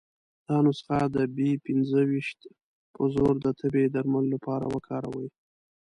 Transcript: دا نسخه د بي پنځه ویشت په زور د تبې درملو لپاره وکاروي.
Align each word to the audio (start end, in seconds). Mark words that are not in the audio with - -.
دا 0.47 0.57
نسخه 0.65 0.97
د 1.15 1.17
بي 1.35 1.49
پنځه 1.65 1.99
ویشت 2.09 2.39
په 2.93 3.01
زور 3.13 3.33
د 3.41 3.45
تبې 3.59 3.83
درملو 3.93 4.31
لپاره 4.35 4.65
وکاروي. 4.75 5.27